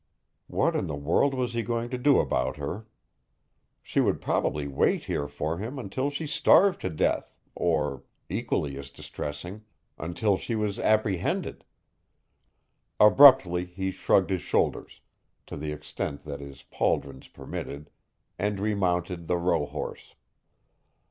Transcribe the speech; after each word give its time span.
What 0.47 0.75
in 0.75 0.87
the 0.87 0.95
world 0.95 1.35
was 1.35 1.53
he 1.53 1.61
going 1.61 1.91
to 1.91 1.97
do 1.99 2.17
about 2.19 2.57
her? 2.57 2.87
She 3.83 3.99
would 3.99 4.19
probably 4.19 4.67
wait 4.67 5.03
here 5.03 5.27
for 5.27 5.59
him 5.59 5.77
until 5.77 6.09
she 6.09 6.25
starved 6.25 6.81
to 6.81 6.89
death 6.89 7.35
or, 7.53 8.01
equally 8.27 8.79
as 8.79 8.89
distressing, 8.89 9.63
until 9.99 10.37
she 10.37 10.55
was 10.55 10.79
apprehended. 10.79 11.63
Abruptly 12.99 13.63
he 13.65 13.91
shrugged 13.91 14.31
his 14.31 14.41
shoulders 14.41 15.01
to 15.45 15.55
the 15.55 15.71
extent 15.71 16.23
that 16.23 16.39
his 16.39 16.63
pauldrons 16.63 17.27
permitted 17.27 17.91
and 18.39 18.59
remounted 18.59 19.27
the 19.27 19.37
rohorse. 19.37 20.15